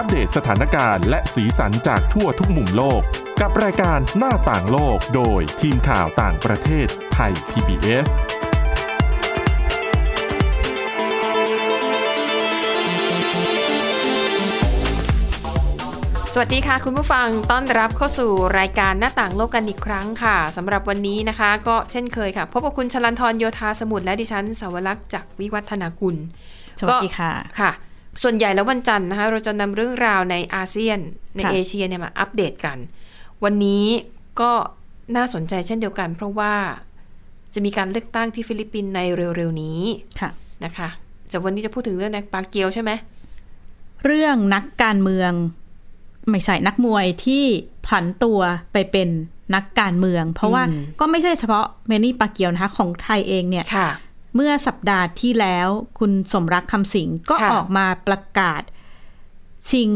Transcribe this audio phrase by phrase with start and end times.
[0.00, 3.02] อัปเดตสถานการณ์และสีสันจากทั่วทุกมุมโลก
[3.40, 8.08] กับรายการหน้าต่างโลกโดยทีมข่าวต่างประเทศไทย PBS
[16.32, 26.16] สวัสดีค่ะ คุณผู้ฟังต้อนรับเข้าสู่รายการหน้าต่างโลกกันอีกครั้งค่ะสำหรับวันนี้นะคะ ก็เช่นเคยค่ะ พบกับคุณชลันทรโยธาสมุทรและดิฉันสาวรักษ์จากวิวัฒนากุล
[26.80, 27.72] สวัสดีค่ะค่ะ
[28.22, 30.98] ส่วนใหญ่แล้ววันจันทร์นะคะเราจะนำเรื่องราวในอาเซียน
[31.34, 32.78] ในค่ะเอเชียเนี่ยมาอัปเดตกัน
[33.44, 33.86] วันนี้
[34.40, 34.52] ก็
[35.16, 36.54] น่าสนใจเช่นเดียวกัน เพราะว่า
[37.54, 39.00] จะมีการเลือกตั้งที่ฟิลิปปินส์ใน
[39.36, 39.80] เร็วๆนี้
[40.20, 40.30] ค่ะ
[40.64, 40.88] นะคะ
[41.30, 42.90] จะวันนี้จะพูดถึงเรื่องในปาเกียวใช่ไหม
[44.04, 45.32] เรื่องนักการเมือง
[46.30, 47.44] ไม่ใช่นักมวยที่
[47.86, 48.40] ผันตัว
[48.72, 49.08] ไปเป็น
[49.54, 50.62] นักการเมือง เพราะว่า
[51.00, 53.88] ก็ไม่ใช่เฉพาะเมนี่ปาเกียวนะคะของไทยเองเนี่ยค่ะ
[54.34, 55.68] เมื่อสัปดาห์ที่แล้ว
[55.98, 58.62] คุณสมรักคำสิงก็ค่ะออกมาประกาศ
[59.70, 59.90] ชิง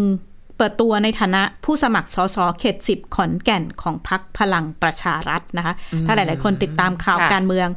[0.56, 5.75] เปิดตัวในฐานะผู้สมัครสสเขตสิบขอนแก่นของพรรคพลังประชารัฐนะคะ
[6.06, 7.69] ถ้าหลาย ๆ คนติดตามข่าวค่ะการเมือง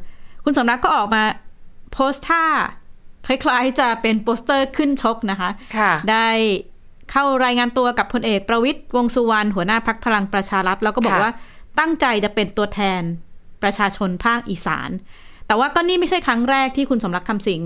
[0.44, 1.24] คุณสมรักก็ออกมา
[1.94, 2.46] โพสท่า
[3.28, 6.28] คล้าย ๆ จะเป็นโปสเตอร์ขึ้นชกนะคะค่ะได้
[7.12, 11.34] เข้ารายงานตัวกับพลเอกประวิตยวงษ์สุวรรณหัวหน้าพักพลังประชารัฐ แล้วก็บอกค่ะว่า
[11.80, 13.02] ตั้งใจจะเป็นตัวแทน
[13.64, 14.90] ประชาชนภาคอีสาน
[15.48, 17.62] แต่ว่าก็นี่ไม่ใช่ครั้งแรกที่คุณสมรักคำสิง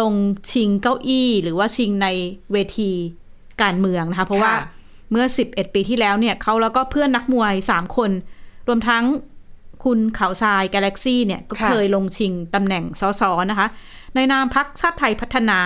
[0.00, 0.14] ลง
[0.50, 2.08] ชิงเก้าอี้ หรือว่าชิงใน
[2.52, 2.90] เวที
[3.62, 4.64] การเมืองนะคะ เพราะว่าค่ะ
[5.10, 8.10] เมื่อ 11 ปีที่แล้วเนี่ยเขาแล้วก็เพื่อนนักมวย 3 คน
[8.68, 9.04] รวมทั้ง
[9.84, 13.66] คุณเขาทรายกาแล็กซี่เนี่ยก็ค่ะเคยลงชิงตำแหน่งสสนะคะ
[14.14, 15.60] ในนามพักชาติไทยพัฒนา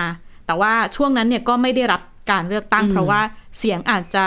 [0.45, 3.21] แต่ว่าช่วงนั้นเนี่ยก็ไม่ได้รับการเลือกตั้ง เพราะว่า
[3.57, 4.25] เสียงอาจจะ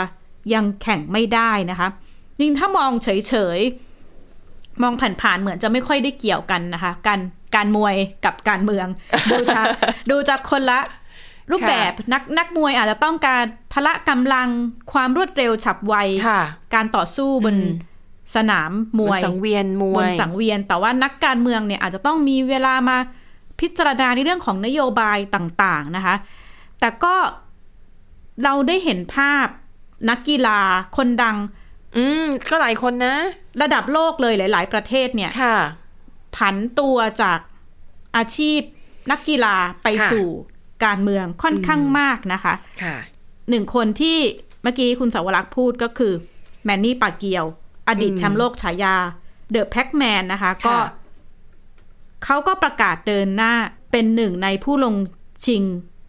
[0.53, 1.87] ยังแข่งไม่ได้นะคะ
[2.37, 3.86] จริงๆถ้ามองเฉยๆ
[4.81, 7.19] มองผ่านๆเหมือนจะไม่ค่อยได้เกี่ยวกันนะคะ การ
[7.55, 8.87] การมวยกับการเมือง
[9.31, 9.65] ดูจาก
[10.11, 10.79] ดูจากคนละ
[11.51, 14.47] รูปแบบนักนักมวยอาจจะต้องการพละกำลัง
[14.93, 15.95] ความรวดเร็วฉับไว
[16.27, 16.41] ค่ะ
[16.73, 17.61] การต่อสู้บนอื
[17.93, 17.95] ม
[18.35, 22.97] สนามมวยบนสังเวียนมวยบนสังเวียน แต่ว่านักการเมืองเนี่ยอาจจะต้องมีเวลามา
[23.59, 26.15] พิจารณาในเรื่องของนโยบายต่าง ๆนะคะ
[26.79, 27.15] แต่ก็
[28.43, 29.47] เราได้เห็นภาพ
[30.09, 30.59] นักกีฬา
[30.97, 31.37] คนดัง
[31.97, 33.15] อืม ก็หลายคนนะ
[33.61, 35.57] ระดับโลกเลยหลาย ๆ ประเทศเนี่ยค่ะ
[36.35, 37.39] ผันตัวจาก
[38.17, 38.59] อาชีพ
[39.11, 40.27] นักกีฬาไปค่ะ สู่
[40.85, 42.53] การเมืองค่อนข้างมากนะคะ
[42.83, 42.95] ค่ะ
[43.49, 44.17] หนึ่งคนที่
[44.63, 46.13] เมื่อกี้คุณสาวรักษ์พูดก็คือ
[46.63, 47.45] แมนนี่ปาเกียว
[47.89, 48.95] อดีตอืมแชมป์โลกฉายา
[49.51, 50.85] เดอะแพ็กแมนนะคะ ก็ค่ะ
[52.25, 53.53] เขาก็ประกาศเดินหน้า
[53.91, 54.95] เป็นหนึ่งในผู้ลง
[55.45, 55.63] ชิง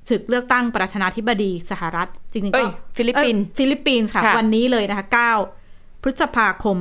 [0.09, 5.58] ศึกเลือกตั้งประธานาธิบดีสหรัฐ จริงๆก็ เอ้ยฟิลิปปินส์เอ้ยฟิลิปปินส์ค่ะ ค่ะ วันนี้เลยนะคะ 9
[6.03, 6.79] พฤษภาคม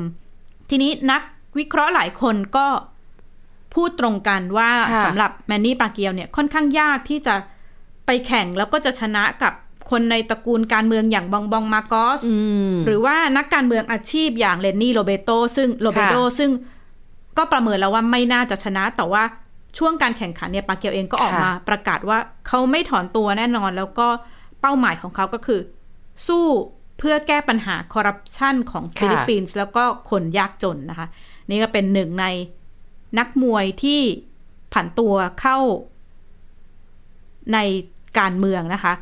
[0.70, 1.22] ทีนี้นัก
[1.58, 2.68] วิเคราะห์หลายคนก็
[3.76, 7.36] พูดตรงกันว่าค่ะสำหรับแมนนี่ปาเกียวเนี่ยค่อนข้างยากที่จะ
[8.06, 9.54] ไปแข่งแล้วก็จะชนะกับ
[9.92, 12.36] คนในตระกูลการเมืองอย่างบองบองมาร์กอสอื
[12.72, 16.52] มหรือว่านักการเมืองอาชีพอย่างเลนี่โรเบรโดซึ่งโรเบโตซึ่ง
[17.38, 19.24] ก็ประเมินแล้วว่าไม่น่าจะชนะ แต่ว่า
[19.78, 24.08] ช่วงการแข่งขันเนี่ยปาเกียวเองก็ออกค่ะมาประกาศว่าเขาไม่ถอนตัวแน่นอน แล้วก็
[24.62, 25.60] เป้าหมายของเขาก็คือ
[26.28, 26.46] สู้
[26.98, 31.08] เพื่อแก้ปัญหาคอร์รัปชันของฟิลิปปินส์แล้วก็คนยากจนนะคะ
[31.50, 32.26] นี่ก็เป็นหนึ่งใน
[33.20, 34.00] นักมวยที่
[34.74, 35.58] ผันตัวเข้า
[37.54, 37.58] ใน
[38.20, 38.94] การเมืองนะคะ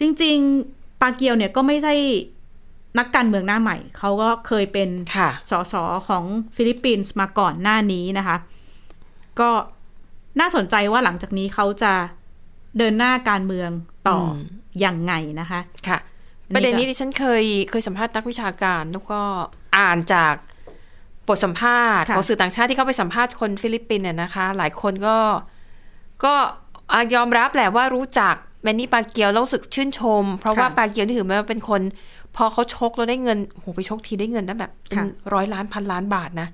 [0.00, 0.36] จริง
[0.70, 1.94] ๆ ปาเกียวเนี่ยก็ไม่ใช่
[2.98, 5.74] นักการเมืองหน้าใหม่ เขาก็เคยเป็นค่ะสส
[6.08, 6.24] ของ
[6.56, 8.36] ฟิลิปปินส์มาก่อนหน้านี้นะคะ
[9.40, 9.50] ก็
[10.40, 11.92] น่าสนใจว่าหลังจากนี้เขาจะ
[12.78, 13.70] เดินหน้าการเมือง
[14.08, 14.36] ต่ออืม
[14.84, 16.09] ยังไงนะคะ ค่ะนี่ก็
[16.54, 19.20] ประเด็นนี้ดิฉันเคยเคยสัมภาษณ์นักวิชาการ แล้วก็
[19.78, 20.34] อ่านจาก
[21.28, 25.16] บทสัมภาษณ์ค่ะของสื่อต่างชาติที่เข้าไปสัมภาษณ์คนฟิลิปปินส์เนี่ยนะคะ หลายคนก็
[26.24, 26.34] ก็
[26.92, 31.80] อะยอมรับแหละว่ารู้จักแมนนี่ปาเกียวแล้วรู้สึกชื่นชม เพราะว่าปาเกียวนี่ถือว่าเป็นคน
[32.36, 34.98] พอเขาชกแล้วได้เงินโหไปชกทีได้เงินได้แบบเป็น
[35.34, 36.48] ร้อยล้านพันล้านบาทนะ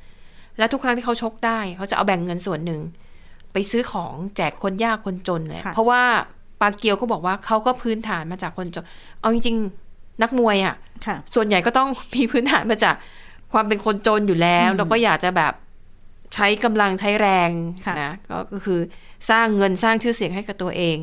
[0.59, 2.81] แล้วทุกครั้งที่เขาชกได้เขาจะเอาแบ่งเงินส่วนหนึ่ง
[3.53, 6.03] ไปซื้อของแจกคนยากคนจนเลยค่ะเพราะว่า
[6.61, 8.85] ปาเกียวก็บอกว่าเขาก็พื้นฐานมาจากคนจน
[9.20, 9.86] เอาจริงๆ
[10.23, 10.75] นักมวยอะ
[11.07, 12.95] ค่ะ ส่วนใหญ่ก็ต้องมีพื้นฐานมาจาก
[13.53, 15.53] ความเป็นคนจนอยู่แล้วอืมแล้วก็อยากจะแบบ
[16.35, 17.51] ใช้กำลังใช้แรง
[17.87, 18.81] ค่ะนะก็ก็คือ
[19.31, 20.97] สร้างเงินสร้างชื่อเสียงให้กับตัวเอง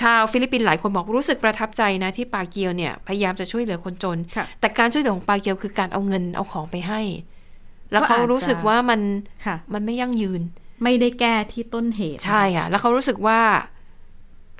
[0.00, 7.00] ชาวฟิลิปปินส์หลายคนบอกรู้สึกประทับใจนะ ที่ปาเกียวเนี่ยพยายามจะช่วยเหลือคนจนค่ะแต่การช่วยเหลือของปาเกียวคือการเอาเงินเอาของไปให้
[7.92, 9.00] แล้วก็เขาอาจจะรู้สึกว่ามัน
[9.46, 10.42] ค่ะมันไม่ยั่งยืน
[10.82, 13.40] ไม่ได้แก้ที่ต้นเหตุ ใช่ค่ะแล้วเขารู้สึกว่า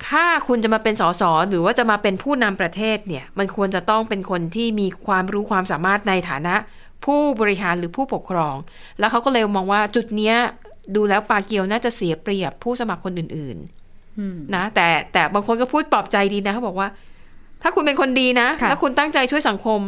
[0.05, 6.55] ถ้าคุณจะมาเป็นสสหรือว่าจะมาเป็นผู้นำประเทศเนี่ย มันควรจะต้องเป็นคนที่มีความรู้ความสามารถในฐานะ
[7.05, 8.55] ผู้บริหารหรือผู้ปกครอง
[8.99, 10.35] แล้วเขาก็เลยมองว่าจุดเนี้ย
[10.95, 13.57] ดูแล้วปาเกียวน่าจะเสียเปรียบผู้สมัครคนอื่น
[14.19, 16.87] อืมนะแต่แต่บางคนก็พูดปลอบใจดีนะเขาบอกว่า
[17.61, 19.79] ถ้าคุณเป็นคนดีนะค่ะแล้วคุณตั้งใจช่วยสังคม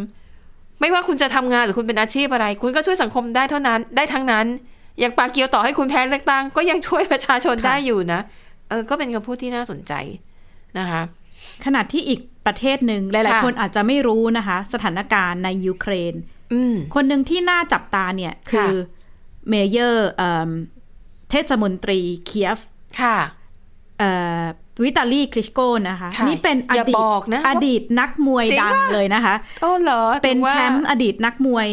[0.80, 4.46] ไม่ว่าคุณจะทำงานหรือคุณเป็นอาชีพอะไร คุณก็ช่วยสังคมได้เท่านั้นได้ทั้งนั้น
[5.00, 8.22] อย่างปาเกียวต่อให้คุณแพ้เลือกตั้งก็ยังช่วยประชาชนได้อยู่นะ
[8.70, 9.94] เออก็เป็นคำพูดที่น่าสนใจ
[10.80, 11.02] นะคะ
[11.66, 16.14] ขณะที่อีกประเทศหนึ่งหลายค่ะๆคนอาจจะไม่รู้นะคะ สถานการณ์ในยูเครน
[16.54, 18.74] อืมคนหนึ่งที่น่าจับตาเนี่ยคือ
[19.50, 20.50] mayor เอิ่ม
[21.30, 22.60] เทศมนตรีเคียฟ
[23.02, 23.18] ค่ะ
[24.00, 24.12] เอ่
[24.42, 24.44] อ
[24.86, 31.70] วิตาลีคลิชโกนะคะค่ะนี่เป็นอดีต อย่าบอกนะอดีตนักมวยจริงปะ ดังเลยนะคะโอ้เหรอเป็นถึงว่าแชมป์อดีตนักมวย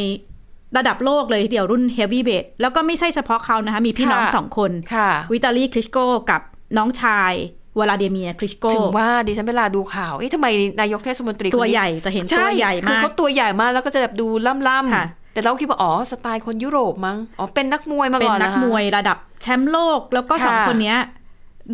[0.76, 5.98] ระดับโลกเลยทีเดียวรุ่น heavyweight แล้วก็ไม่ใช่เฉพาะเขานะคะ มีพี่น้องค่ะสองคนค่ะวิตาลีคลิชโก
[6.30, 6.40] กับ
[6.76, 7.34] น้องชาย
[7.78, 10.46] วลาดิเมียร์คลิชโกถึงว่าดิฉันเวลาดูข่าวเอ๊ะทำไม
[10.80, 20.98] นายกเทศมนตรีคนนี้ตัวใหญ่จะเห็นช่ตัวใหญ่คือมากเขาตัวใหญ่มากแล้วก็จะแบบดูล่ำค่ะๆแต่เราคิดว่าอ๋อสไตล์คนยุโรปมั้งอ๋อเป็นนักมวยมาเป็นก่อนนักเหรอคะมวยระดับแชมป์โลก แล้วก็สองค่ะคนเนี้ย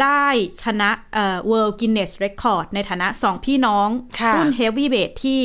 [0.02, 0.26] ได้
[0.62, 3.88] ชนะเอ่อ World Guinness Record ในฐานะสองพี่น้อง
[4.20, 5.40] ค่ะรุ่นเฮฟวีเ i ทที่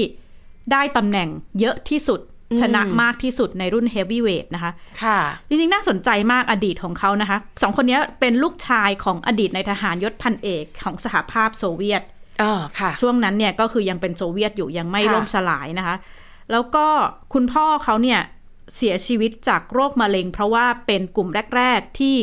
[0.71, 1.29] ได้ตำแหน่ง
[1.59, 4.71] เยอะที่สุดอืม ชนะมากที่สุดในรุ่นเฮฟวีเ i ทนะคะ
[5.03, 12.01] ค่ะ จริงๆ น่าสนใจมากอดีตของเขานะคะ สองคนเนี้ยเป็นลูกชายของอดีตนายทหารยศพันเอกของสหภาพโซเวียต
[12.41, 15.95] อ่าค่ะ ช่วงนั้นเนี่ยก็คือยังเป็นโซเวียตอยู่ยังไม่ค่ะล่มสลายนะคะ
[16.51, 16.85] แล้วก็
[17.33, 18.19] คุณพ่อเขาเนี่ย
[18.75, 22.17] เสียชีวิตจากโรคมะเร็ง เพราะว่าเป็นกลุ่มแรก ๆ ที่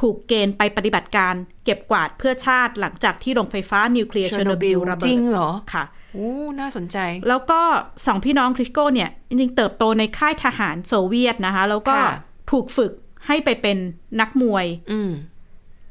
[0.00, 1.34] ถูกเกณฑ์ไปปฏิบัติการ
[1.64, 6.30] เก็บกวาดเพื่อชาติหลังจากที่โรงไฟฟ้านิวเคลียร์เชอร์โนบิลระเบิด จริงเหรอ ค่ะ โอ้
[6.60, 6.98] น่าสนใจ
[7.28, 7.60] แล้วก็
[8.06, 12.08] สองพี่น้องคริสโกเนี่ย จริงๆ เติบโตในค่ายทหารโซเวียตนะคะ แล้วก็ค่ะ
[12.50, 12.92] ถูกฝึก
[13.26, 13.78] ให้ไปเป็น
[14.20, 15.10] นักมวย อืม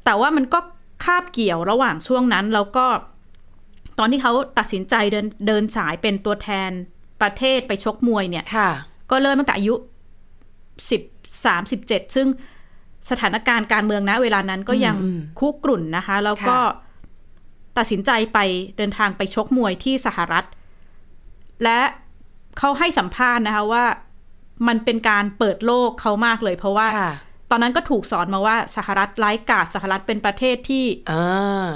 [0.04, 0.58] แต่ว่ามันก็
[1.04, 2.86] คาบเกี่ยวระหว่างช่วงนั้น แล้วก็
[3.98, 6.70] ตอนที่เขาตัดสินใจเดินเดินสายเป็นตัวแทน
[7.22, 8.70] ประเทศไปชกมวยเนี่ยค่ะ
[9.10, 9.74] ก็เริ่มตั้งแต่อายุ
[10.90, 11.02] สิบ
[11.44, 12.26] สามสิบเจ็ดซึ่ง
[13.10, 16.84] สถานการณ์การเมืองนะเวลานั้นก็ยังอืมคุกรุ่นนะคะ แล้วก็ค่ะ
[17.78, 18.38] ตัดสินใจไป
[18.76, 20.44] เดินทางไปชกมวยที่สหรัฐ
[21.64, 21.80] และ
[22.58, 23.84] เขาให้สัมภาษณ์นะคะว่า
[24.68, 27.12] มันเป็นการเปิดโลกเขามากเลย เพราะว่าค่ะ
[27.50, 31.68] ตอนนั้นก็ถูกสอนมาว่าสหรัฐไร้กาดสหรัฐเป็นประเทศที่อ่า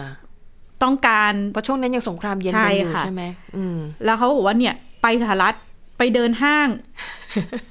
[0.83, 3.23] ต้องการเพราะช่วงนั้นยังสงครามเย็นใช่กันอยู่ค่ะใช่ไหม
[3.57, 5.55] อืมแล้วเขาบอกว่าเนี่ยไปสหรัฐ
[5.99, 6.69] ไปเดินห้าง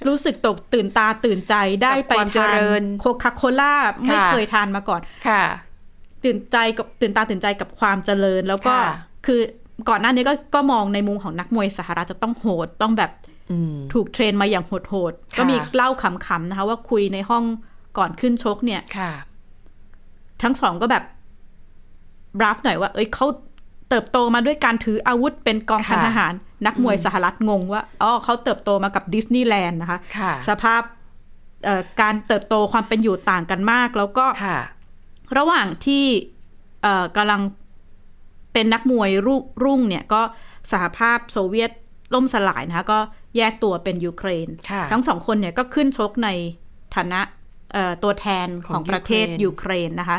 [0.08, 1.54] รู้สึกตกตื่นตาตื่นใจ
[1.84, 5.44] ได้ไปกับความเจทานริญโคคาโคล่าไม่ค่ะเคยทานมาก่อน ค่ะ
[6.24, 8.95] ตื่นใจกับตื่นตาตื่นใจกับความเจริญ แล้วก็ค่ะ
[9.25, 9.42] คือ
[9.89, 13.12] ก่อนหน้านี้ก็ก็มองในมุมของนักมวยสหรัฐจะต้องโหดต้องแบบ
[13.51, 17.44] อืมถูกเทรนมาอย่างโหดๆค่ะก็มีเล่าขำๆนะคะ ว่าคุยในห้อง
[17.98, 19.12] ก่อนขึ้นชกเนี่ยค่ะ
[20.42, 21.04] ทั้งสองก็แบบ
[22.44, 23.27] รับหน่อยว่า เอ้ยเขา
[23.89, 26.33] เติบโตมาด้วยการถืออาวุธเป็นกองพันค่ะทหาร
[26.66, 30.81] นักมวยสหรัฐงงว่าอ๋อเขาเติบโตมากับดิสนีย์แลนด์นะคะค่ะสภาพ
[31.66, 34.60] เอ่อการเติบโตความเป็นอยู่ต่างกันมาก แล้วก็ค่ะ
[35.38, 36.06] ระหว่างที่
[36.81, 37.42] เอ่อกำลัง
[38.54, 40.22] เป็นนักมวยรุ่งรุ่งเนี่ยก็
[40.72, 41.72] สหภาพโซเวียต
[42.14, 43.00] ล่มสลายนะคะก็
[43.38, 46.30] แยกตัวเป็นยูเครนค่ะทั้งสองคนเนี่ยก็ขึ้นชกใน
[46.96, 47.22] ฐานะ
[47.74, 50.18] เอ่อตัวแทนขขอองงประเทศยูยูเคเครรนนนะคะ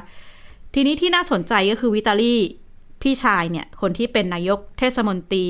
[0.74, 2.34] ทีนี้ที่น่าสนใจก็คือวิตาลี
[3.02, 5.46] พี่ชายเนี่ย คนที่เป็นนายกเทศมนตรี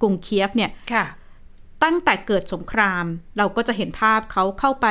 [0.00, 1.04] กรุงเคียฟเนี่ยค่ะ
[1.82, 3.04] ตั้งแต่เกิดสงคราม
[3.38, 4.86] เราก็จะเห็นภาพเขาเข้าไป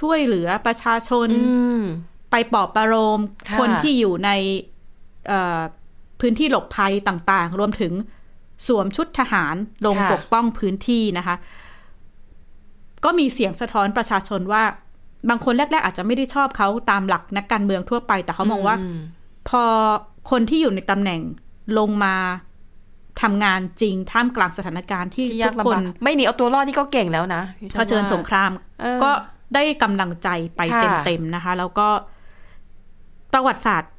[0.00, 1.82] ช่วยเหลือประชาชนอืม
[2.30, 4.30] ไปปลอบประโลมค่ะคนที่อยู่ใน
[5.28, 5.60] เอ่อ
[6.20, 7.92] พื้นที่หลบภัยต่างๆ รวมถึง
[8.66, 9.54] สวมชุดทหาร
[9.86, 11.36] ลงค่ะปกป้องพื้นที่นะคะ
[13.04, 14.62] ก็มีเสียงสะท้อนประชาชนว่า
[15.28, 18.76] บางคนแรก ๆ อาจจะไม่ได้ชอบเขาตามหลักนักการเมืองทั่วไป แต่เขามองว่า
[19.48, 19.64] พอ
[20.30, 21.20] คนที่อยู่ในตำแหน่ง
[21.78, 22.14] ลงมา
[23.22, 29.10] ทำงานจริงท่ามกลางสถานการณ์ที่ที่ยากลำบาก ทุกคนไม่หนีเอาตัวรอดนี่ก็เก่งแล้วนะดิฉันเผชิญว่าสงครามเออก็
[29.54, 31.88] ได้กำลังใจไปค่ะเต็มๆนะคะ แล้วก็
[33.32, 33.92] ประวัติศาสตร์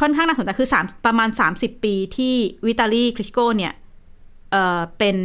[0.00, 2.34] ค่อนข้างน่าสนใจคือสามประมาณ30ปีที่
[2.66, 3.72] วิตาลีคลิชโกเนี่ย
[4.50, 5.16] เอ่อเป็น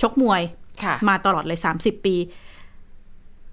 [0.00, 0.42] ชกมวย
[0.82, 2.16] ค่ะมาตลอดเลย30ปี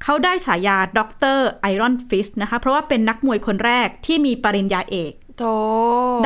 [0.03, 5.45] เขาได้ฉายา Doctor Iron Fist นะคะ เพราะว่าเป็นนักมวยคนแรกที่มีปริญญาเอกโต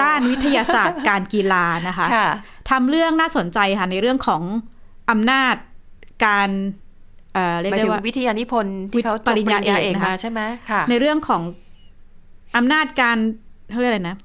[0.01, 2.27] ด้านวิทยาศาสตร์การกีฬานะคะค่ะ
[2.69, 4.41] ทำเรื่องน่าสนใจค่ะในเรื่องของ
[5.09, 5.55] อำนาจ
[6.25, 6.49] การ
[7.33, 11.41] เอ่อเรียกหมายได้ถึงว่าวิทยานิพนธ์ที่เขาจบปริญญาเอกเอกนะคะมาใช่ไหมค่ะในเรื่องของ
[12.57, 13.17] อำนาจการ
[13.71, 14.17] เขาเรียกอะไรนะ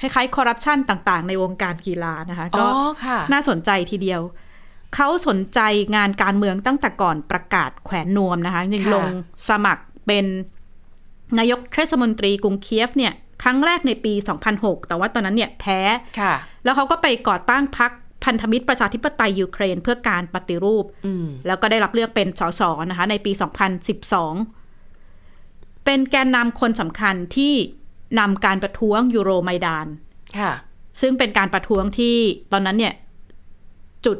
[0.00, 2.70] คล้ายๆคอร์รัปชันต่างๆ ในวงการกีฬานะคะอ๋ก็อ
[3.04, 4.20] ค่ะน่าสนใจทีเดียว
[4.94, 5.60] เขาสนใจ
[5.96, 9.06] งานการเมืองตั้งแต่ก่อนประกาศแขวนนวมนะคะยังค่ะลง
[9.48, 10.24] สมัครเป็น
[11.38, 14.12] นายกเทศมนตรีกรุงเคียฟเนี่ยครั้งแรกในปี
[14.50, 15.80] 2006 แต่ว่าตอนนั้นเนี่ยแพ้
[16.20, 16.34] ค่ะ
[16.64, 17.90] แล้วเขาก็ไปก่อตั้งพรรค
[18.24, 23.32] พันธมิตรประชาธิปไตยยูเครนเพื่อการปฏิรูปอืมแล้วก็ได้รับเลือกเป็นสสนะคะ ในปี
[23.98, 24.59] 2012
[25.84, 27.52] เป็นแกนนำคนสำคัญที่
[28.18, 29.86] นำการประท้วงยูโรไมดาน
[30.38, 30.52] ค่ะ
[31.00, 32.16] ซึ่งเป็นการประท้วงที่
[32.52, 32.94] ตอนนั้นเนี่ย
[34.06, 34.18] จุด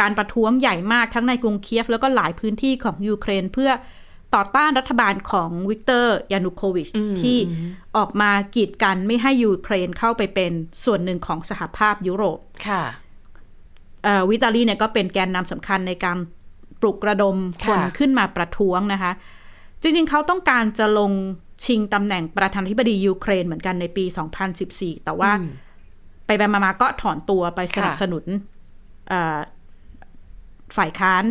[0.00, 3.70] การประท้วงใหญ่มากทั้งในกรุงเคียฟ แล้วก็หลายพื้นที่ของยูเครนเพื่อ
[4.34, 10.52] ต่อต้านรัฐบาลของวิกเตอร์ยานุโควิชอืมที่อืมออกมากีดกันไม่ให้ยูเครนเข้าไปเป็น
[10.84, 12.38] ส่วนหนึ่งของสหภาพยุโรป
[12.68, 12.82] ค่ะ
[14.04, 16.18] เอ่อวิตาลีเนี่ยก็เป็นแกนนำสำคัญในการ
[16.80, 19.12] ปลุกระดมคนค่ะขึ้นมาประท้วงนะคะ
[19.82, 21.12] จริงๆ เขาต้องการจะลง
[21.64, 24.04] ชิงตำแหน่งประธานาธิบดียูเครนเหมือนกันในปี
[24.54, 25.50] 2014 แต่ว่าอืม
[26.26, 28.24] ไปไปมาๆก็ถอนตัวไปสนับค่ะสนุน
[29.08, 29.38] เอ่อ
[30.76, 31.24] ฝ่ายค้าน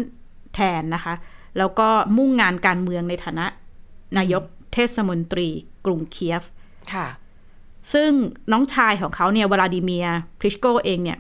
[0.55, 1.13] แทนนะคะ
[1.57, 1.87] แล้วก็
[2.17, 3.45] มุ่งงานการเมืองในฐานะ
[4.17, 5.47] นายกเทศมนตรี
[5.85, 6.43] กรุงเคียฟ
[6.93, 7.07] ค่ะ
[7.93, 8.11] ซึ่ง
[8.51, 11.19] น้องชายของเขาเนี่ยวลาดิเมียร์คริชโกเองเนี่ย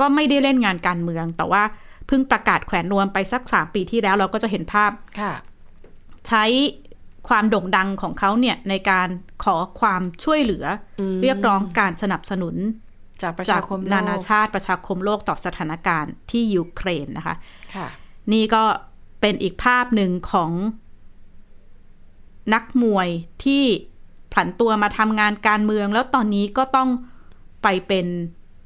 [0.00, 1.62] ก็ไม่ได้เล่นงานการเมือง แต่ว่า
[2.06, 5.32] เพิ่งประกาศแขวนนวมไปสักสามปีที่แล้วเราก็จะเห็นภาพค่ะ
[6.28, 6.44] ใช้
[7.28, 9.08] ความโด่งดังของเขาเนี่ยในการ
[9.44, 10.64] ขอความช่วยเหลือ
[11.00, 12.54] อมเรียกร้องการสนับสนุน
[13.22, 17.36] จากประจาชากคมโลกนานาชาติประชาคมโลกต่อสถานการณ์ที่ยูเครนนะคะ
[17.74, 17.88] ค่ะ
[18.32, 18.64] นี่ก็
[19.20, 20.50] เป็นอีกภาพหนึ่งของ
[22.54, 23.08] นักมวย
[23.44, 23.64] ที่
[24.34, 26.88] ผันตัวมาทำงานการเมือง แล้วตอนนี้ก็ต้อง
[27.62, 28.06] ไปเป็น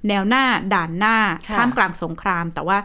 [0.09, 1.17] แนวหน้าด่านหน้า
[1.49, 2.79] ค่ะท่ามกลางสงคราม แต่ว่า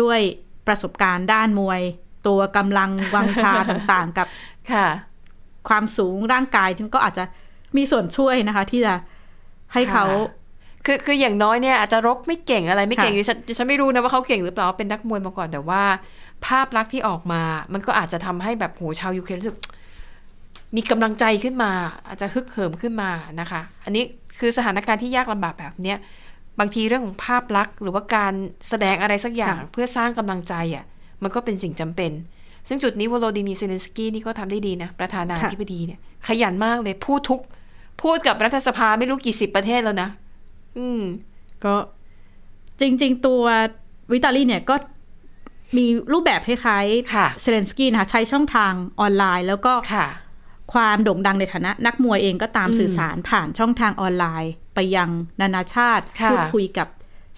[0.00, 0.20] ด้วย
[0.66, 1.80] ประสบการณ์ด้านมวย
[2.26, 4.26] ตัวกำลังวังชาต่างๆ กับ
[4.72, 4.86] ค่ะ
[5.68, 7.24] ความสูงร่างกายที่ก็อาจจะ
[7.76, 8.94] มีส่วนช่วยนะคะ ที่จะ
[9.72, 10.04] ให้เขา
[10.86, 15.82] คือคืออย่างน้อยเนี่ยอาจจะรบไม่เก่งอะไรไม่เก่งค่ะดิฉันดิฉันไม่รู้นะว่าเขาเก่งหรือเปล่าเป็นนักมวยมาก่อนแต่ว่า
[16.46, 19.58] ภาพลักษณ์ที่ออกมา มันก็อาจจะทำให้แบบโหชาวยูเครนรู้สึก
[20.76, 21.70] มีกำลังใจขึ้นมา
[22.08, 24.04] อาจจะฮึกเหิมขึ้นมานะคะ อันนี้
[24.38, 25.98] คือสถานการณ์ที่ยากลำบากแบบเนี้ย
[26.58, 28.32] บางทีเรื่องของภาพลักษณ์ หรือว่าการ
[28.68, 30.84] แสดงอะไรสักอย่างเพื่อสร้างกำลังใจอะ
[31.24, 32.12] มันก็เป็นสิ่งจำเป็น
[32.68, 37.40] ซึ่งจุดนี้วโลดิมีร์เซเลนสกี้นี่ก็ทำได้ดีนะ ประธานาธิบดีเนี่ย ขยันมากเลยพูดทุก
[38.02, 40.08] พูดกับรัฐสภาไม่รู้กี่สิบประเทศแล้วนะ
[40.78, 41.02] อืม
[41.64, 41.74] ก็
[42.80, 43.42] จริง ๆ ตัว
[44.12, 44.74] วิตาลีเนี่ยก็
[45.76, 50.06] มีรูปแบบคล้ายค่ะๆเซเลนสกี้นะคะใช้ช่องทางออนไลน์แล้วก็ค่ะ
[50.72, 56.88] ความโด่งดังในฐานะ นักมวยเองก็ตามอืมสื่อสารผ่านช่องทางออนไลน์ ไปยังนานาชาติค่ะพูดคุยกับ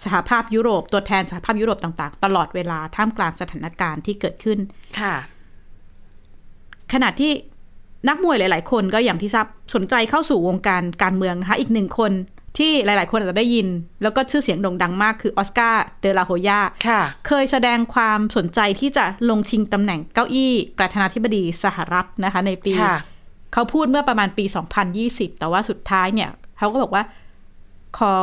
[0.03, 4.59] สหภาพยุโรปตัวแทนสหภาพยุโรปต่าง ๆ ตลอดเวลาท่ามกลางสถานการณ์ที่เกิดขึ้น
[4.99, 5.15] ค่ะ
[6.93, 7.31] ขณะที่
[8.09, 12.11] นักมวยหลาย ๆ คนก็อย่างที่ทราบสนใจเข้าสู่วงการการเมืองนะคะอีกหนึ่งคน
[12.57, 13.67] ที่หลาย ๆ คนอาจจะได้ยิน
[14.03, 22.97] แล้วก็ชื่อเสียงโด่งดังมากคือออสการ์เดลาโฮยาค่ะเคยแสดงความสนใจที่จะลงชิงตำแหน่งเก้าอี้ประธานาธิบดีสหรัฐนะคะ ในปีค่ะ
[23.53, 24.45] เขาพูดเมื่อประมาณปี
[24.91, 27.03] 2020 แต่ว่าสุดท้ายเนี่ย เขาก็บอกว่า
[27.97, 28.15] ขอ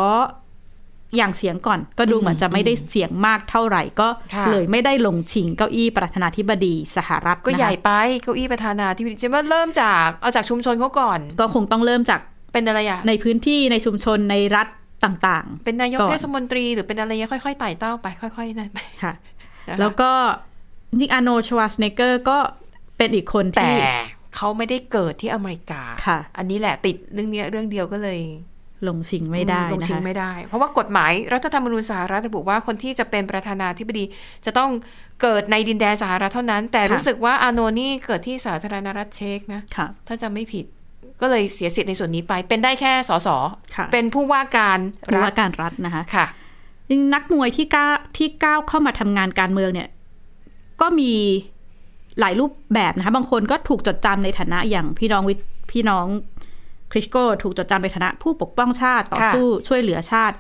[1.16, 7.90] อย่างเสียงก่อน ก็ดูเหมือนจะไม่ได้เสียงมากเท่าไหร่ก็ค่ะเลยไม่ได้ลงชิงเก้าอี้ประธานาธิบดีสหรัฐก็นะคะใหญ่ไป
[8.23, 12.21] เก้าอี้ประธานาธิบดีจะว่าเริ่มจากเอาจากชุมชนเขาก่อน ก็คงต้องเริ่มจาก
[12.52, 14.68] เป็นอะไรอะในพื้นที่ในชุมชนในรัฐ
[15.04, 19.12] ต่างเป็นนายกก่อนเทศมนตรีหรือเป็นอะไรเงี้ยค่อยๆไต่เต้าไปค่อยๆนั่นไปๆค่ะ
[19.68, 20.11] นะคะแล้วก็
[20.90, 22.38] จริงๆอาโนชวาสเนเกอร์ก็
[22.97, 23.76] เป็นอีกคนแต่ที่
[24.37, 28.21] เขาไม่ได้เกิดที่อเมริกาค่ะ อันนี้แหละติดเรื่องเนี้ยเรื่องเดียวก็เลย
[28.88, 34.05] ลงชิงไม่ได้ลงนะชิงคะไม่ได้ เพราะว่ากฎหมายรัฐธรรมนูญสหรัฐระบุว่าคนที่จะเป็นประธานาธิบดี
[34.45, 34.71] จะต้อง
[35.23, 40.64] เกิดในดินแดนสหรัฐเท่านั้น แต่ค่ะรู้สึกว่าอาโนนี่เกิดที่สาธารณรัฐเช็กนะค่ะถ้าจะไม่ผิด
[41.21, 43.29] ก็เลยเสียสิทธิ์ในส่วนนี้ไป เป็นได้แค่สส
[43.76, 46.26] ค่ะเป็นผู้ว่าการผู้รัว่าฐการรัฐนะคะค่ะ
[46.88, 49.88] จริงๆนักมวยที่ก้าวที่ก้าวเข้ามาทำงานการเมืองเนี่ย
[50.81, 51.12] ก็มี
[52.21, 55.38] หลายรูปแบบนะคะ บางคนก็ถูกจดจำในฐานะอย่างพี่น้องวิท
[55.71, 56.07] พี่น้อง
[56.93, 60.37] คริสโกถูกจดจำในฐานะผู้ปกป้องชาติต่อค่ะสู้ช่วยเหลือชาติ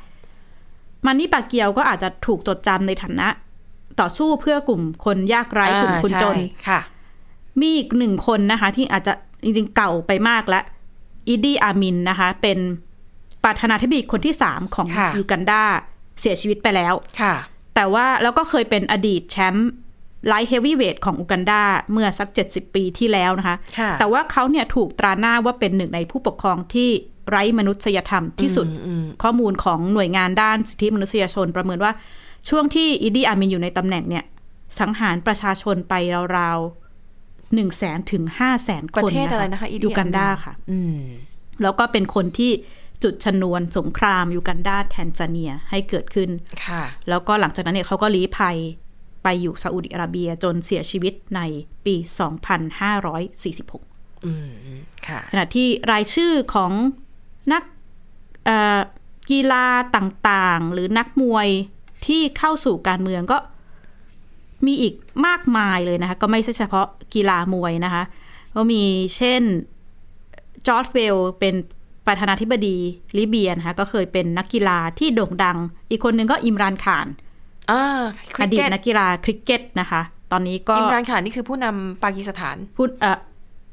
[1.06, 3.28] มันนี่ปาเกียวก็อาจจะถูกจดจำในฐานะ
[4.00, 6.80] ต่อสู้เพื่อกลุ่มคนยากไร้กลุ่มคนจนอ่าใช่ค่ะ
[7.60, 9.12] มีอีกหนึ่งคนนะคะ ที่อาจจะ
[9.44, 10.64] จริงๆเก่าไปมากแล้ว
[11.28, 12.58] อีดีอามินนะคะ เป็น
[13.44, 15.62] ประธานาธิบดีคนที่สามของค่ะยูกันดา
[16.20, 17.34] เสียชีวิตไปแล้วค่ะ
[17.74, 19.70] แต่ว่าแล้วก็เคยเป็นอดีตแชมป์
[20.28, 21.62] ไลท์เฮฟวี่เวทของอูกันดา
[21.92, 26.88] เมื่อสัก 70 ปีที่แล้วนะคะค่ะแต่ว่าเขาเนี่ยถูกตราหน้าว่าเป็นหนึ่งในผู้ปกครองที่
[27.30, 31.92] ไร้มนุษยธรรมที่สุดอืมอืมข้อมูลของหน่วยงานด้านสิทธิมนุษยชนประเมินว่า
[32.48, 34.24] ช่วงที่อีดีอามินอยู่ในตำแหน่งเนี่ย
[34.80, 35.94] สังหารประชาชนไป
[36.36, 40.98] ราวๆหนึ่งแสนถึงห้าแสนประคนเทศอะไรนะคะอียูกันดาค่ะอืม
[41.62, 42.52] แล้วก็เป็นคนที่
[43.02, 46.30] จุดชนวนสงครามยูกันดาแทนซาเนียให้เกิดขึ้น
[46.66, 48.56] ค่ะ แล้วก็หลังจากนั้นเนี่ยเขาก็ลี้ภัย
[49.24, 51.40] ไปอยู่ซาอุดิอาระเบียจนเสียชีวิตใน
[51.84, 51.94] ปี
[52.90, 54.48] 2546อืม
[55.06, 56.72] ค่ะขณะที่รายชื่อของ
[57.52, 57.62] นัก
[58.44, 58.80] เอ่อ
[59.30, 59.66] กีฬา
[59.96, 61.48] ต่างๆ หรือนักมวย
[62.06, 63.38] ที่เข้าสู่การเมืองก็
[64.66, 64.94] มีอีก
[65.26, 68.02] มากมายเลยนะคะ ก็ไม่ใช่เฉพาะกีฬามวยนะคะ
[68.54, 68.82] ก็มี
[69.16, 69.42] เช่น
[70.66, 71.54] จอร์จเวลเป็น
[72.06, 72.76] ประธานาธิบดี
[73.18, 75.58] ลิเบียนะคะก็เคยเป็นนักกีฬาที่โด่งดัง
[75.90, 77.06] อีกคนหนึ่งก็อิมรานข่าน
[77.70, 77.82] อ่า
[78.34, 80.02] คอริกดีตเก็ตนักกีฬาคริกเก็ตนะคะ
[80.32, 83.18] ตอนนี้ก็อิมรานข่านนี่คือผู้นำปากีสถานพูดเอ่อ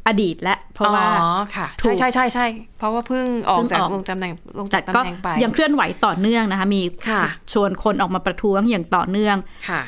[0.07, 2.45] อดีตและเพราะว่าอ๋อค่ะถูใช่กใช่ใช่ใช่
[2.77, 9.37] เพราะว่าเพิ่งออกเพิ่งจากออกลงตำแหน่งลงแต่จากก็ตำแหน่งไปยังเคลื่อนไหวต่อเนื่องนะคะ มีค่ะชวนคนออกมาประท้วงอย่างต่อเนื่อง
[9.69, 9.81] ค่ะ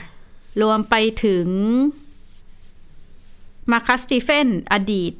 [0.62, 0.96] รวมไป
[1.26, 1.48] ถึง
[3.72, 5.12] มาคัสสตีเฟนอดีต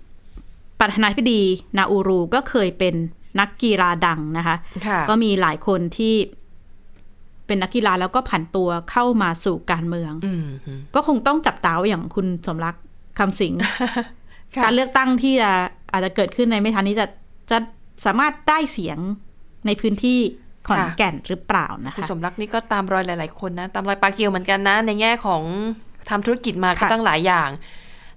[0.80, 1.42] ประธานาธิบดี
[1.78, 2.96] นาอูรูก็เคยเป็น
[3.40, 4.56] นักกีฬาดังนะคะ
[4.88, 6.16] ค่ะก็มีหลายคนที่
[7.48, 10.46] เป็นนักกีฬาแล้วก็ผันตัวเข้ามาสู่การเมืองอืม
[10.96, 12.76] ก็คงต้องจับตาไว้อย่างคุณสมรัก
[13.20, 13.54] คำสิง
[14.56, 15.52] ค่ะการเลือกตั้งที่จะ
[15.92, 17.08] อาจจะเกิดขึ้นในไม่ทันนี้จะ
[17.52, 17.58] จะ
[18.06, 18.98] สามารถได้เสียง
[19.66, 20.20] ในพื้นที่
[20.68, 25.44] ขอนแก่นหรือเปล่านะคุณคะสมรักนี่ก็ตามรอยหลาย ๆ คนนะตามรอยปาเกียวเหมือนกันนะ ในแง่ของ
[26.10, 27.50] ทำธุรกิจมาก็ค่ะตั้งหลายอย่าง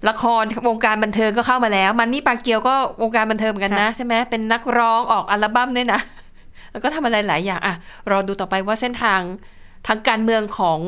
[0.09, 6.01] ละครวงการบันเทิงก็เข้ามาแล้ว มันนี่ปาเกียวก็วงการบันเทิงเหมือนกันนะใช่ไหมเป็นนักร้องออกอัลบั้มด้วยนะ
[6.71, 7.75] แล้วก็ทำอะไรหลายอย่างอะ
[8.11, 9.21] รอดูต่อไปว่าเส้นทาง
[9.87, 10.79] ทางการเมืองของ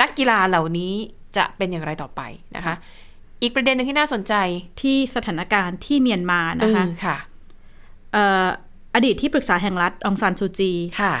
[0.00, 0.92] นักกีฬาเหล่านี้
[1.36, 2.20] จะเป็นอย่างไรต่อไป
[2.56, 2.74] นะคะ
[3.42, 4.34] อีกประเด็นหนึ่งที่น่าสนใจ
[4.80, 7.16] ที่สถานการณ์ที่เมียนมานะคะเออค่ะ
[8.12, 8.46] เอ่อ
[8.94, 11.14] อดีตที่ปรึกษาแห่งรัฐองซานซูจีค่ะ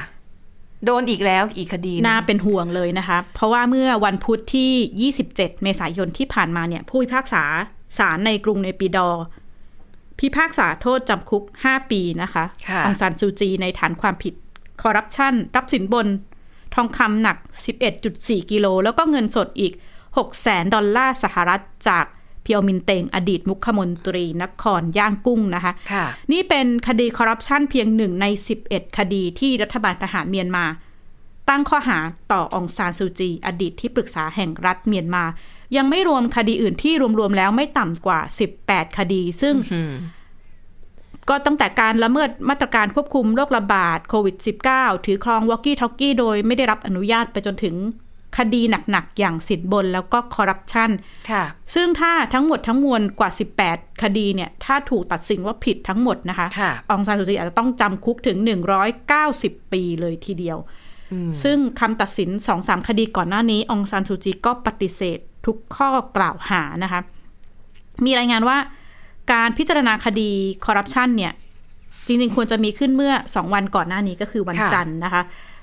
[0.84, 7.44] โดนอีกแล้วอีกคดีหนึ่งน่าเป็นห่วงเลยนะคะ เพราะว่าเมื่อวันพุธที่ 27 เมษายนที่ผ่านมาเนี่ย ผู้พิพากษา
[7.98, 9.24] ศาลในกรุงเนปิดอร์
[10.18, 14.34] พิพากษาโทษจำคุก 5 ปีนะคะค่ะองซานซูจีในฐานความผิด
[14.82, 16.06] คอร์รัปชันรับสินบน
[16.74, 17.36] ทองคำหนัก
[17.94, 19.72] 11.4 กิโล แล้วก็เงินสดอีก
[20.06, 22.04] 6 แสนดอลลาร์สหรัฐจาก
[22.42, 28.26] เพียวมินเตงอดีตมุขมนตรีนครย่างกุ้งนะคะค่ะนี่เป็นคดีคอร์รัปชันเพียงหนึ่งใน
[28.62, 30.64] 11 คดีที่รัฐบาลทหารเมียนมา
[31.48, 31.98] ตั้งข้อหา
[32.32, 35.24] ต่อองซานซูจี อดีตที่ปรึกษาแห่งรัฐเมียนมา
[35.76, 38.20] ยังไม่รวมคดีอื่นที่รวมๆแล้วไม่ต่ำกว่า
[38.58, 39.94] 18 คดี ซึ่งอืม
[41.28, 44.36] ก็ตั้งแต่การละเมิดมาตรการควบคุมโรคระบาดโควิด
[44.70, 47.74] -19 ถือครองวอกกี้ท็อกกี้โดยไม่ได้รับอนุญาตไปจนถึง
[48.38, 50.90] คดีหนักๆ อย่างสินบนแล้วก็คอร์รัปชัน
[51.30, 53.30] ค่ะซึ่งถ้าทั้งหมดทั้งมวลกว่า
[53.66, 58.36] 18 คดีเนี่ย ถ้าถูกตัดสินว่าผิดทั้งหมดนะคะค่ะองซานซูจีอาจจะต้องจำคุกถึง
[59.04, 60.58] 190 ปีเลยทีเดียว
[61.12, 67.00] อืมซึ่งคำตัดสิน2-3คดีก่อนหน้านี้ องซานซูจีก็ปฏิเสธ ทุกข้อกล่าวหานะคะ
[68.04, 68.56] มีรายงานว่า
[69.32, 70.30] การพิจารณาคดี
[70.64, 71.32] คอร์รัปชันเนี่ย
[72.06, 75.22] จริงๆ ควรจะมีขึ้นเมื่อ 2 วันก่อนหน้านี้ก็คือวันค่ะจันทร์นะคะ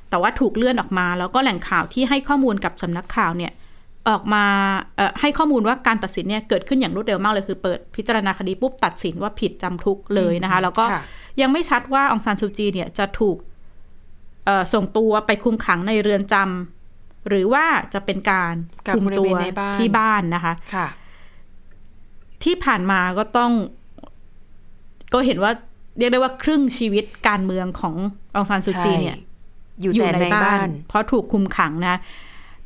[0.10, 3.52] แต่ว่าถูกเลื่อนออกมา แล้วก็แหล่งข่าวที่ให้ข้อมูลกับสำนักข่าวเนี่ย
[4.10, 4.46] ออกมา
[4.98, 11.02] เอ่อให้ข้อมูลว่าการตัดสินเนี่ยเกิดขึ้นอย่างรวดเร็วมากเลยคือเปิดพิจารณาคดีปุ๊บตัดสินว่าผิดจำคุกเลยนะคะ แล้วก็ค่ะ
[11.42, 13.38] ยังไม่ชัดว่าองซานซูจีเนี่ยจะถูก
[14.46, 16.75] เอ่อส่งตัวไปคุมขังในเรือนจำ
[17.30, 18.54] หรือว่าจะเป็นการ
[18.88, 20.88] กักคุมบริตัเววณในบ้านที่บ้านนะคะค่ะ
[22.44, 23.52] ที่ผ่านมาก็ต้อง
[25.14, 25.52] ก็เห็นว่า
[25.98, 27.96] เรียกได้ว่าครึ่งชีวิตการเมืองของ
[28.36, 29.18] องซานซูจีเนี่ย
[29.82, 31.98] อยู่แต่ในบ้าน เพราะถูกคุมขังนะ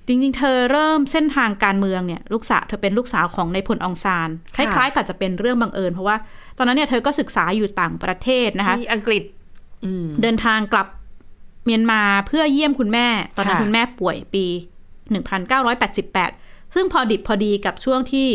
[0.07, 6.15] จริงๆ เธอเริ่มเส้นทางการเมืองเนี่ยลูกสาวเธอเป็นลูกสาวของในายพลองซานคค่ะล้ายๆกับจะเป็นเรื่องบังเอิญเพราะว่า
[6.57, 9.23] ตอนนั้นเนี่ยเธอก็ศึกษาอยู่ต่างประเทศนะคะที่อังกฤษ
[9.85, 10.87] อืมเดินทางกลับ
[11.65, 14.45] เมียนมาเพื่อเยี่ยมคุณแม่ ตอนนั้นค่ะคุณแม่ป่วยปี
[15.39, 18.27] 1988 ซึ่งพอดิบพอดีกับช่วงที่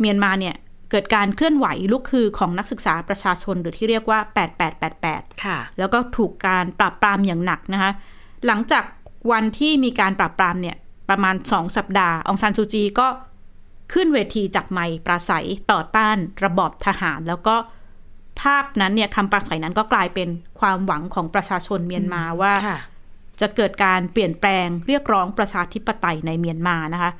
[0.00, 0.56] เมียนมาเนี่ย
[0.90, 4.20] เกิดการเคลื่อนไหวลุกคือของนักศึกษาประชาชนหรือที่เรียกว่า
[4.82, 7.92] 8888 ค่ะ แล้วก็ถูกการปราบปรามอย่างหนักนะคะ
[8.46, 8.84] หลังจาก
[9.32, 10.76] วันที่มีการปราบปรามเนี่ย
[11.10, 13.08] ประมาณสองสัปดาห์ องซานซูจีก็
[13.92, 17.56] ขึ้นเวทีจับไมค์ปราศัยต่อต้านระบอบทหาร แล้วก็
[18.40, 20.28] ภาพนั้นเนี่ยคำปราศัยนั้นก็กลายเป็น
[20.60, 22.78] ความหวังของประชาชนเมียนมาว่าค่ะ
[23.40, 27.10] จะเกิดการเปลี่ยนแปลงเรียกร้องประชาธิปไตยในเมียนมานะคะ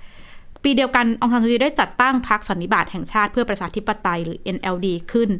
[0.62, 5.30] ปีเดียวกันองซานซูจีได้จัดตั้งพรรคสันนิบาตแห่งชาติเพื่อประชาธิปไตยหรือ NLD ขึ้น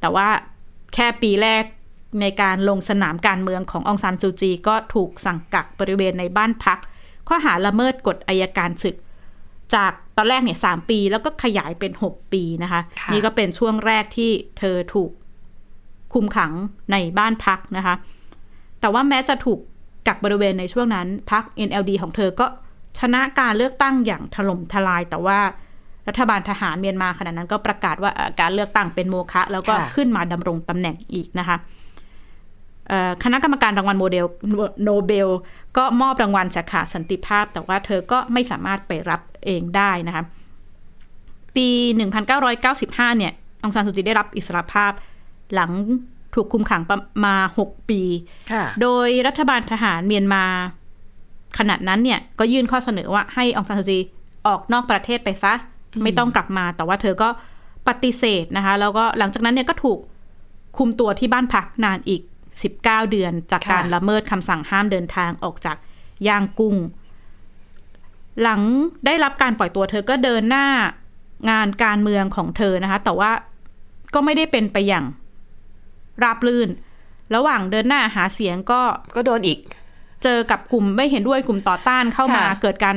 [0.00, 0.28] แต่ว่า
[0.94, 1.64] แค่ปีแรก
[2.20, 6.78] ในการลงสนามการเมืองขององซานซูจี ก็ถูกสั่งกักบริเวณในบ้านพัก
[7.28, 8.96] ข้อหาละเมิดกฎอายการศึก
[9.74, 15.10] จากตอนแรกเนี่ยสามปี แล้วก็ขยายเป็น 6 ปีนะคะค่ะนี่ก็เป็นช่วงแรกที่เธอถูก
[16.14, 16.52] คุมขัง
[16.92, 17.94] ในบ้านพักนะคะ
[18.80, 19.58] แต่ว่าแม้จะถูก
[20.06, 22.46] กักบริเวณในช่วงนั้นพรรค NLD ของเธอก็
[22.98, 25.38] ชนะการเลือกตั้งอย่างถล่มทลาย แต่ว่า
[26.08, 31.56] รัฐบาลทหารเมียนมาขณะนั้นก็ประกาศว่าการเลือกตั้งเป็นโมฆะแล้วก็ขึ้นมาดำรงตำแหน่งอีกนะคะ
[33.24, 34.26] คณะกรรมการรางวัลโมเดล
[34.84, 35.28] โนเบล
[35.76, 40.24] ก็มอบรางวัลสาขาสันติภาพ แต่ว่าเธอก็ไม่สามารถไปรับเองได้นะคะ
[41.56, 41.68] ปี
[42.42, 44.92] 1995 เนี่ย องซานซูจีได้รับอิสรภาพ
[45.54, 45.70] หลัง
[46.34, 48.02] ถูกคุมขังประมา 6 ปี
[48.52, 50.44] ค่ะโดยรัฐบาลทหารเมียนมา
[51.58, 53.98] ขณะนั้นเนี่ย ก็ยื่นข้อเสนอว่าให้องซานซูจี
[54.46, 55.54] ออกนอกประเทศไปซะ
[56.02, 57.28] ไม่ต้องกลับมา แต่ว่าเธอก็
[57.88, 59.98] ปฏิเสธนะคะ แล้วก็หลังจากนั้นเนี่ยก็ถูก
[60.78, 62.22] คุมตัวที่บ้านพักนานอีก
[62.68, 65.76] 19 เดือน จากค่ะการละเมิดคำสั่งห้ามเดินทางออกจาก
[66.28, 66.76] ย่างกุ้ง
[68.42, 68.62] หลัง
[69.06, 70.66] ได้รับการปล่อยตัวเธอก็เดินหน้า
[71.50, 73.30] งานการเมืองของเธอนะคะ แต่ว่า
[74.14, 75.04] ก็ไม่ได้เป็นไปอย่าง
[76.22, 76.68] ราบรื่น
[77.34, 78.80] ระหว่างเดินหน้าหาเสียงก็
[79.14, 79.58] ก็โดนอีก
[80.22, 82.96] เจอกับกลุ่มไม่เห็นด้วยกลุ่มต่อต้านเข้ามาค่ะเกิดการ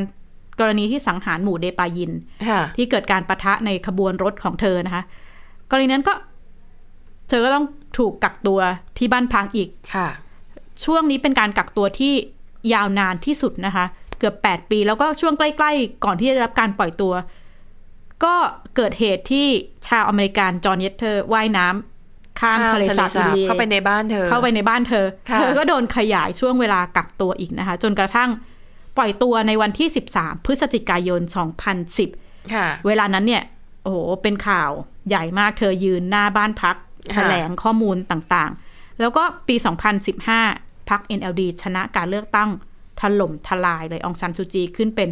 [0.60, 2.12] กรณีที่สังหารหมู่เดปายิน
[2.50, 5.04] ค่ะที่เกิดการประทะในขบวนรถของเธอนะคะ
[5.70, 6.14] กรณีนั้นก็
[7.30, 7.66] เธอก็ต้อง
[7.98, 8.60] ถูกกักตัว
[8.98, 10.08] ที่บ้านพักอีกค่ะ
[10.86, 12.14] ช่วงนี้เป็นการกักตัวที่
[12.74, 13.86] ยาวนานที่สุดนะคะ
[14.20, 17.14] เกือบ 8 ปีแล้วก็ช่วงใกล้ ๆ ก่อนที่จะได้รับการปล่อยตัว
[18.24, 18.36] ก็
[18.76, 19.48] เกิดเหตุที่
[19.88, 21.97] ชาวอเมริกันจอห์นเยตเตอร์ว่ายน้ำ
[22.40, 28.30] ข้ามทะเลสาบอินเดียเข้าไปในบ้านเธอ เข้าไปในบ้านเธอค่ะเธอก็โดนขยายช่วงเวลากักตัวอีกนะคะ จนกระทั่ง
[28.98, 31.22] ปล่อยตัวในวันที่ 13 พฤศจิกายน
[31.88, 33.44] 2010ค่ะเวลานั้นเนี่ย
[33.84, 34.72] โอ้โห เป็นข่าว
[35.10, 39.56] ใหญ่มากเธอยืนหน้าบ้านพักค่ะแถลงข้อมูลต่างๆ แล้วก็ปี
[40.22, 42.50] 2015พัก NLD ชนะการเลือกตั้ง
[43.00, 45.10] ถล่มทลายเลยองซันซูจีขึ้นเป็น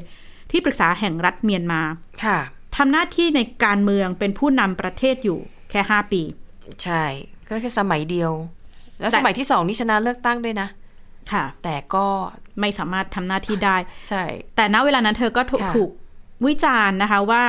[0.51, 1.81] ที่ปรึกษาแห่งรัฐเมียนมา
[2.23, 2.37] ค่ะ
[2.75, 6.21] ทำหน้าที่ในการเมืองเป็นผู้นำประเทศอยู่แค่ 5 ปี
[6.83, 7.03] ใช่
[7.49, 8.31] ก็แค่สมัยเดียว
[8.99, 10.67] แล้วแต่สมัยที่สองนี่ชนะเลือกตั้งด้วยนะ
[11.31, 12.05] ค่ะ แต่ก็
[12.59, 13.77] ไม่สามารถทำหน้าที่ได้
[14.09, 14.23] ใช่
[14.55, 15.91] แต่ณเวลานั้นเธอก็ถูกค่ะถูก
[16.45, 17.43] วิจารณ์นะคะว่า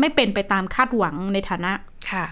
[0.00, 1.72] ไม่เป็นไปตามคาดหวังในฐานะ
[2.12, 2.24] ค่ะ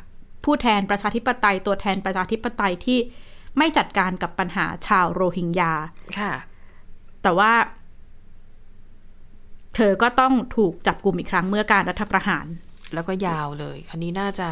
[0.45, 2.99] ผู้แทนประชาธิปไตยตัวแทนประชาธิปไตยที่
[3.59, 5.73] ไม่จัดการกับปัญหาชาวโรฮิงญา
[6.19, 6.33] ค่ะ
[7.23, 7.53] แต่ว่า
[9.75, 12.47] เธอก็ต้องถูกจับกลุ่มอีกครั้งเมื่อการรัฐประหาร
[12.95, 14.49] แล้วก็ยาวเลย คันนี้น่าจะ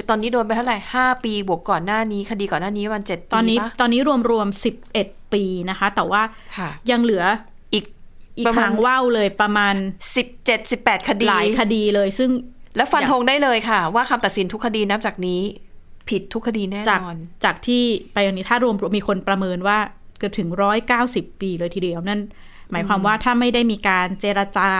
[0.00, 6.22] คือตอนนี้โดนไปเท่าไหร่ห้าปีบวกก่อนหน้านี้คดีก่อนหน้านี้วันเจ็ดปีตอนนี้ปะตอนนี้รวมรวมสิบเอ็ดปีนะคะ แต่ว่า
[6.56, 7.24] ค่ะยังเหลือ
[7.74, 7.84] อีก
[8.38, 9.74] อีกประมาณหางว่าวเลยประมาณ
[10.16, 12.30] สิบเจ็ดสิบแปดคดีหลายคดีเลย ซึ่ง
[12.76, 15.40] แล้วฟันธงได้เลยค่ะ ว่าคำตัดสินทุกคดีนับจากนี้
[16.08, 17.82] ผิดทุกคดีแน่จากนอน จากที่
[18.12, 19.78] ไปอย่างนี้ถ้ารวมมีคนประเมินว่า
[20.18, 22.20] เกือบถึงร้อยเก้าสิบปีเลยทีเดียวนั่น
[22.72, 24.70] หมายความว่าถ้าไม่ได้มีการเจรจา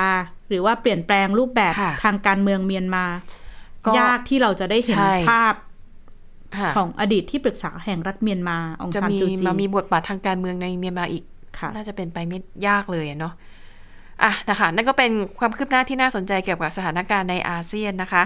[0.49, 3.40] หรือว่าเปลี่ยนแปลงรูปแบบค่ะทางการเมืองเมียนมาก็
[3.99, 5.55] ยากที่เราจะได้เห็นใช่ภาพ
[6.59, 11.25] ค่ะของอดีตที่ปรึกษาแห่งรัฐเมียนมาองจะซานมีจูจีมามีบทบาททางการเมืองในเมียนมาอีก
[11.59, 12.39] ค่ะน่าจะเป็นไปไม่
[12.69, 13.35] ยากเลยอะเนาะ
[14.23, 18.23] อะนะคะนั่นก็เป็นความคืบหน้าที่น่าสนใจเกี่ยวกับสถานการณ์ในอาเซียนนะคะ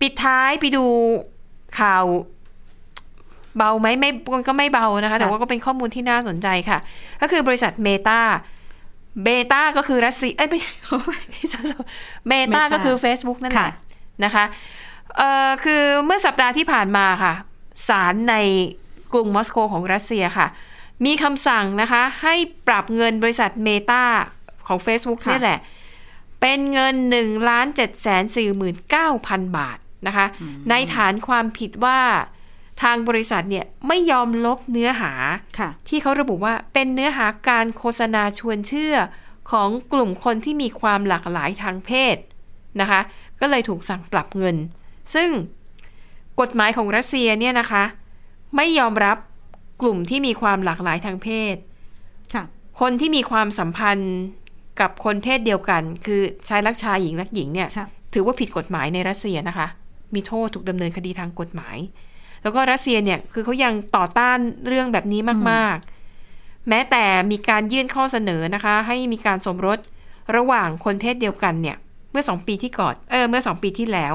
[0.00, 0.84] ปิดท้ายไปดู
[1.80, 2.04] ข่าว
[3.56, 6.78] เบาไหมไม่มันก็ไม่เบานะคะ แต่ว่าก็เป็นข้อมูลที่น่าสนใจค่ะ
[7.20, 8.20] ก็คือบริษัทเมตา
[9.24, 10.60] เบต้าก็คือรัสเซียเอ้ยไม่
[12.28, 13.74] เมตา Meta ก็คือ Facebook นั่นแหค่ะละ
[14.24, 14.44] นะคะ
[15.16, 17.34] เอ่อคือเมื่อสัปดาห์ที่ผ่านมาค่ะ
[17.88, 18.34] ศาลใน
[19.12, 20.46] กรุงมอสโกของรัสเซียค่ะ
[21.04, 22.34] มีคำสั่งนะคะให้
[22.66, 24.04] ปรับเงินบริษัทเมตา
[24.66, 25.60] ของ Facebook ค่ะนี่แหละ
[26.40, 28.24] เป็นเงิน1ล้าน7แสน
[28.90, 30.26] 49,000 บาทนะคะ
[30.70, 32.00] ในฐานความผิดว่า
[32.82, 35.12] ทางบริษัทเนี่ยไม่ยอมลบเนื้อหา
[35.58, 38.96] ค่ะที่เขาระบุว่าเป็นเนื้อหาการโฆษณาชวนเชื่อ
[39.50, 42.16] ของกลุ่มคนที่มีความหลากหลายทางเพศ
[42.80, 43.00] นะคะ
[43.40, 44.56] ก็เลยถูกสั่งปรับเงิน
[45.14, 45.28] ซึ่ง
[46.40, 47.84] กฎหมายของรัสเซียเนี่ยนะคะ
[48.56, 49.16] ไม่ยอมรับ
[49.82, 51.56] กลุ่มที่มีความหลากหลายทางเพศ
[52.34, 52.44] ค่ะ
[52.80, 54.16] คนที่มีความสัมพันธ์
[54.80, 59.66] กับคนเพศเดียวกัน คือชายรักชายหญิงรักหญิงเนี่ยค่ะถือว่าผิดกฎหมายในรัสเซียนะคะ
[60.14, 61.76] มีโทษถูกดำเนินคดีทางกฎหมาย
[62.42, 65.20] แล้วก็รัสเซียเนี่ยคือเขายังต่อต้านเรื่องแบบนี้
[65.50, 69.78] มากๆ แม้แต่มีการยื่นข้อเสนอนะคะ ให้มีการสมรส
[70.36, 74.14] ระหว่างคนเพศเดียวกันเนี่ยเมื่อสองปีที่ก่อนเออเมื่อสองปีที่แล้ว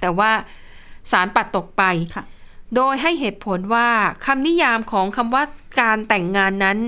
[0.00, 0.30] แต่ว่า
[1.12, 1.82] ศาลปัดตกไป
[2.14, 2.24] ค่ะ
[2.76, 3.88] โดยให้เหตุผลว่า
[4.26, 5.42] คำนิยามของคำว่า
[5.80, 6.78] การแต่งงานนั้น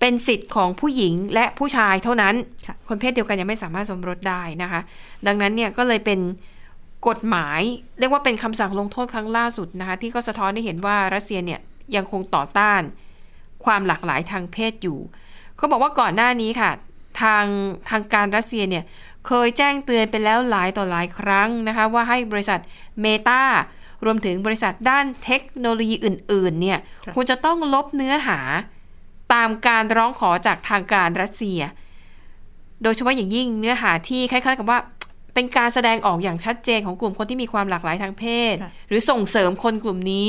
[0.00, 2.34] เป็นสิทธิ์ของผู้หญิงและผู้ชายเท่านั้น
[2.66, 4.80] ค่ะคนเพศเดียวกันยังไม่สามารถสมรสได้นะคะ
[5.26, 6.20] ดังนั้นเนี่ยก็เลยเป็น
[7.08, 7.60] กฎหมาย
[7.98, 11.60] เรียกว่าเป็นคำสั่งลงโทษครั้งล่าสุดนะคะ ที่ก็สะท้อนให้เห็นว่ารัสเซียเนี่ย
[11.94, 12.82] ยังคงต่อต้าน
[13.64, 14.98] ความหลากหลายทางเพศอยู่
[15.56, 16.70] เขาบอกว่าก่อนหน้านี้ค่ะ
[17.20, 17.44] ทาง
[17.90, 18.84] ทางการรัสเซียเนี่ย
[19.26, 22.60] เคยแจ้งเตือนไปแล้วหลายต่อหลายครั้งนะคะว่าให้บริษัท
[23.02, 23.42] เมตา
[24.04, 28.40] รวมถึงบริษัทด้านเทคโนโลยีอื่น ๆ เนี่ยค่ะควรจะต้องลบเนื้อหา
[29.34, 31.60] ตามการร้องขอจากทางการรัสเซีย
[32.82, 34.78] โดยเฉพาะอย่างยิ่งเนื้อหาที่คล้าย ๆ กับว่า
[35.34, 40.28] เป็นการแสดงออกอย่างชัดเจนของกลุ่มคนที่มีความหลากหลายทางเพศค่ะหรือส่งเสริมคนกลุ่มนี้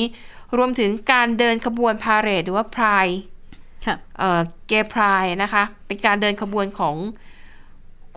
[0.58, 3.39] รวมถึงการเดินขบวนพาเหรดหรือว่าพรายค่ะ
[4.68, 6.96] เกย์พรายนะคะ เป็นการเดินขบวนของ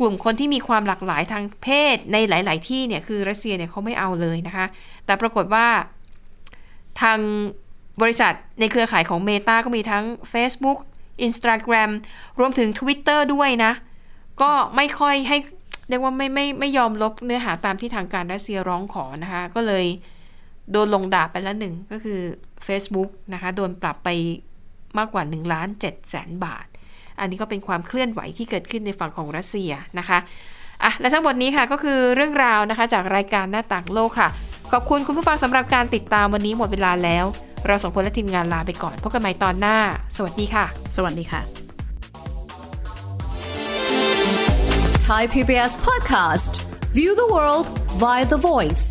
[0.01, 4.67] กลุ่มคนที่มีความหลากหลายทางเพศในหลาย ๆ ที่เนี่ยคือรัสเซียเนี่ยเขาไม่เอาเลยนะคะ
[5.05, 5.67] แต่ปรากฏว่า
[7.01, 7.19] ทาง
[8.03, 10.79] บริษัทในเครือข่ายของ Meta ก็มีทั้ง Facebook
[11.27, 11.91] Instagram
[12.39, 13.73] รวมถึง Twitter ด้วยนะ
[14.43, 15.37] ก็ไม่ค่อยให้
[15.89, 19.87] เรียกว่าไม่ไม่ไม่ยอมลบเนื้อหาตามที่ทางการรัสเซียร้องขอนะคะ ก็เลย
[20.73, 22.21] โดนลงดาบไปแล้วหนึ่งก็คือ
[22.67, 24.09] Facebook นะคะ โดนปรับไป
[24.99, 26.67] มากกว่า1ล้าน7แสนบาท
[27.21, 30.19] อันนี้ก็เป็นความเคลื่อนไหวที่เกิดขึ้นในฝั่งของรัสเซียนะคะ
[30.85, 34.29] อะและทั้งหมดนี้ค่ะก็คือเรื่องราวนะคะจากรายการหน้าต่างโลกค่ะ
[34.73, 37.25] ขอบคุณคุณผู้ฟังสำหรับการติดตามวันนี้หมดเวลาแล้ว
[37.67, 39.77] เราสองคนและทีมงานลาไปก่อนพบกันใหม่ตอนหน้า
[40.17, 40.65] สวัสดีค่ะ
[40.97, 41.43] สวัสดีค่ะ
[45.09, 46.53] Thai PBS podcast.
[46.95, 47.67] View the world
[48.03, 48.85] via the voice.